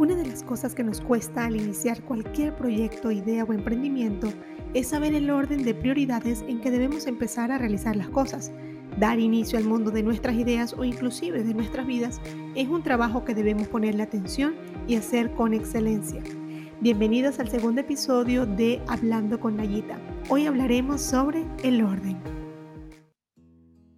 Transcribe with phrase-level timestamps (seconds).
[0.00, 4.32] Una de las cosas que nos cuesta al iniciar cualquier proyecto, idea o emprendimiento
[4.72, 8.50] es saber el orden de prioridades en que debemos empezar a realizar las cosas.
[8.98, 12.18] Dar inicio al mundo de nuestras ideas o inclusive de nuestras vidas
[12.54, 14.54] es un trabajo que debemos ponerle atención
[14.88, 16.22] y hacer con excelencia.
[16.80, 19.98] Bienvenidos al segundo episodio de Hablando con Nayita.
[20.30, 22.16] Hoy hablaremos sobre el orden.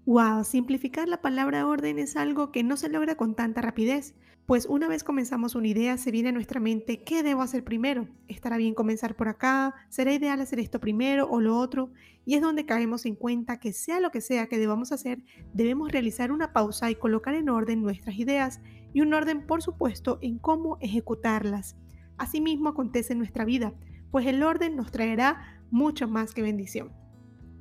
[0.05, 4.67] Wow, simplificar la palabra orden es algo que no se logra con tanta rapidez, pues
[4.67, 8.09] una vez comenzamos una idea se viene a nuestra mente qué debo hacer primero.
[8.27, 9.75] ¿Estará bien comenzar por acá?
[9.89, 11.93] ¿Será ideal hacer esto primero o lo otro?
[12.25, 15.23] Y es donde caemos en cuenta que sea lo que sea que debamos hacer,
[15.53, 18.61] debemos realizar una pausa y colocar en orden nuestras ideas
[18.93, 21.77] y un orden, por supuesto, en cómo ejecutarlas.
[22.19, 23.73] Asimismo acontece en nuestra vida,
[24.11, 27.02] pues el orden nos traerá mucho más que bendición.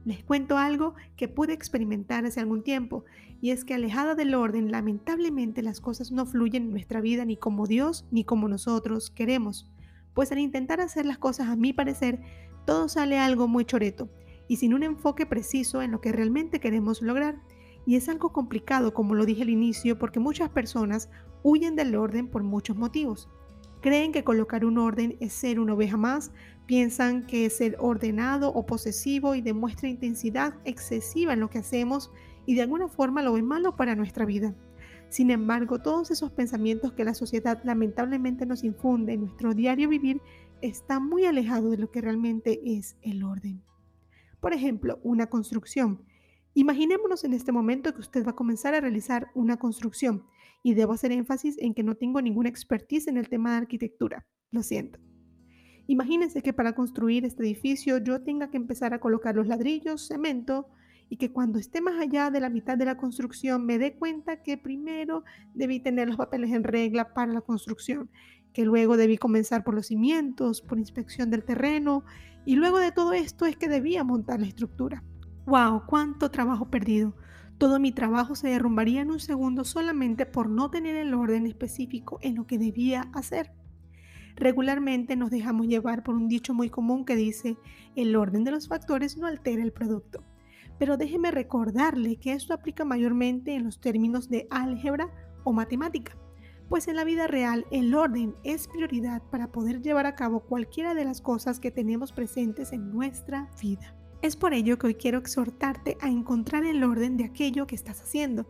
[0.03, 3.05] Les cuento algo que pude experimentar hace algún tiempo,
[3.39, 7.37] y es que alejada del orden, lamentablemente las cosas no fluyen en nuestra vida ni
[7.37, 9.69] como Dios ni como nosotros queremos.
[10.13, 12.19] Pues al intentar hacer las cosas a mi parecer,
[12.65, 14.09] todo sale algo muy choreto
[14.47, 17.41] y sin un enfoque preciso en lo que realmente queremos lograr.
[17.85, 21.09] Y es algo complicado, como lo dije al inicio, porque muchas personas
[21.43, 23.29] huyen del orden por muchos motivos.
[23.81, 26.31] Creen que colocar un orden es ser una oveja más,
[26.67, 32.11] piensan que es ser ordenado o posesivo y demuestra intensidad excesiva en lo que hacemos
[32.45, 34.55] y de alguna forma lo ven malo para nuestra vida.
[35.09, 40.21] Sin embargo, todos esos pensamientos que la sociedad lamentablemente nos infunde en nuestro diario vivir
[40.61, 43.63] están muy alejados de lo que realmente es el orden.
[44.39, 46.03] Por ejemplo, una construcción.
[46.53, 50.23] Imaginémonos en este momento que usted va a comenzar a realizar una construcción
[50.63, 54.25] y debo hacer énfasis en que no tengo ninguna expertise en el tema de arquitectura.
[54.51, 54.99] Lo siento.
[55.87, 60.67] Imagínense que para construir este edificio yo tenga que empezar a colocar los ladrillos, cemento
[61.09, 64.43] y que cuando esté más allá de la mitad de la construcción me dé cuenta
[64.43, 65.23] que primero
[65.53, 68.09] debí tener los papeles en regla para la construcción,
[68.53, 72.05] que luego debí comenzar por los cimientos, por inspección del terreno
[72.45, 75.03] y luego de todo esto es que debía montar la estructura.
[75.45, 75.83] ¡Wow!
[75.87, 77.15] ¡Cuánto trabajo perdido!
[77.61, 82.17] Todo mi trabajo se derrumbaría en un segundo solamente por no tener el orden específico
[82.23, 83.51] en lo que debía hacer.
[84.35, 87.57] Regularmente nos dejamos llevar por un dicho muy común que dice,
[87.95, 90.23] el orden de los factores no altera el producto.
[90.79, 95.11] Pero déjeme recordarle que esto aplica mayormente en los términos de álgebra
[95.43, 96.17] o matemática,
[96.67, 100.95] pues en la vida real el orden es prioridad para poder llevar a cabo cualquiera
[100.95, 104.00] de las cosas que tenemos presentes en nuestra vida.
[104.21, 108.01] Es por ello que hoy quiero exhortarte a encontrar el orden de aquello que estás
[108.01, 108.45] haciendo.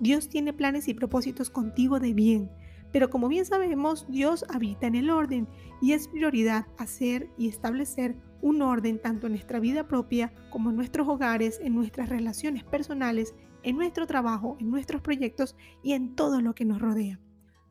[0.00, 2.50] Dios tiene planes y propósitos contigo de bien,
[2.92, 5.48] pero como bien sabemos, Dios habita en el orden
[5.80, 10.76] y es prioridad hacer y establecer un orden tanto en nuestra vida propia como en
[10.76, 15.54] nuestros hogares, en nuestras relaciones personales, en nuestro trabajo, en nuestros proyectos
[15.84, 17.20] y en todo lo que nos rodea.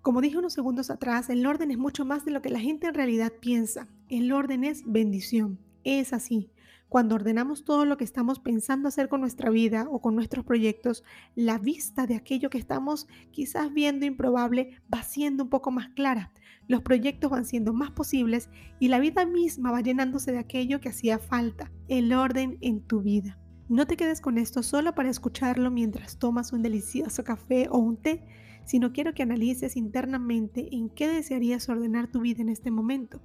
[0.01, 2.88] Como dije unos segundos atrás, el orden es mucho más de lo que la gente
[2.88, 3.89] en realidad piensa.
[4.07, 5.59] El orden es bendición.
[5.83, 6.50] Es así.
[6.91, 11.06] Cuando ordenamos todo lo que estamos pensando hacer con nuestra vida o con nuestros proyectos,
[11.35, 16.34] la vista de aquello que estamos quizás viendo improbable va siendo un poco más clara.
[16.68, 20.90] Los proyectos van siendo más posibles y la vida misma va llenándose de aquello que
[20.90, 23.40] hacía falta, el orden en tu vida.
[23.69, 28.01] No te quedes con esto solo para escucharlo mientras tomas un delicioso café o un
[28.01, 28.25] té,
[28.66, 33.22] sino quiero que analices internamente en qué desearías ordenar tu vida en este momento.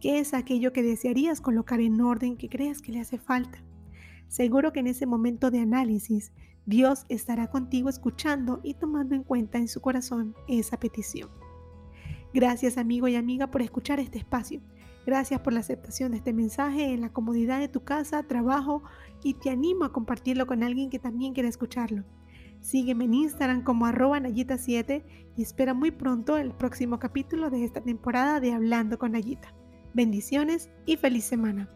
[0.00, 3.62] ¿Qué es aquello que desearías colocar en orden que creas que le hace falta?
[4.28, 6.32] Seguro que en ese momento de análisis
[6.66, 11.30] Dios estará contigo escuchando y tomando en cuenta en su corazón esa petición.
[12.34, 14.60] Gracias amigo y amiga por escuchar este espacio.
[15.06, 18.82] Gracias por la aceptación de este mensaje en la comodidad de tu casa, trabajo
[19.22, 22.04] y te animo a compartirlo con alguien que también quiera escucharlo.
[22.60, 25.04] Sígueme en Instagram como arroba Nayita7
[25.36, 29.54] y espera muy pronto el próximo capítulo de esta temporada de Hablando con Nayita.
[29.96, 31.70] Bendiciones y feliz semana.